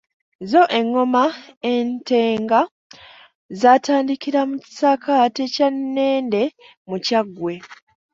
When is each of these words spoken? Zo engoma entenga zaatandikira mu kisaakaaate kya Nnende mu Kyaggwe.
Zo 0.51 0.61
engoma 0.77 1.25
entenga 1.73 2.61
zaatandikira 3.59 4.39
mu 4.49 4.55
kisaakaaate 4.63 5.43
kya 5.53 5.67
Nnende 5.75 6.41
mu 6.89 6.97
Kyaggwe. 7.05 7.53